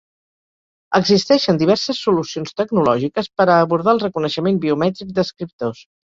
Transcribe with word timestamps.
Existeixen 0.99 1.59
diverses 1.63 1.99
solucions 2.05 2.57
tecnològiques 2.63 3.31
per 3.41 3.49
a 3.49 3.59
abordar 3.67 3.95
el 3.99 4.03
reconeixement 4.07 4.61
biomètric 4.67 5.15
d'escriptors. 5.21 5.87